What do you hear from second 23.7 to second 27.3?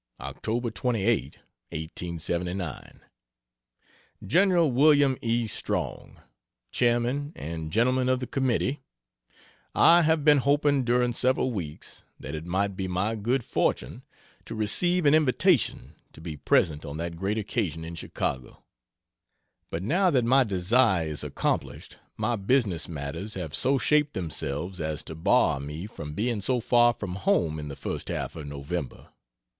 shaped themselves as to bar me from being so far from